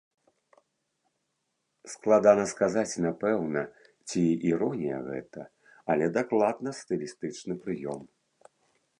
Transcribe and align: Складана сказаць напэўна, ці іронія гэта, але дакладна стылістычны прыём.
Складана 1.93 2.45
сказаць 2.53 2.99
напэўна, 3.05 3.61
ці 4.07 4.23
іронія 4.51 4.97
гэта, 5.09 5.41
але 5.95 6.05
дакладна 6.17 6.69
стылістычны 6.79 7.53
прыём. 7.67 8.01